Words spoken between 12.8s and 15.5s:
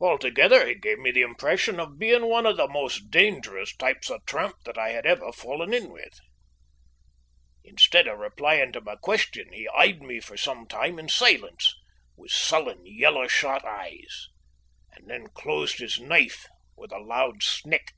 yellow shot eyes, and then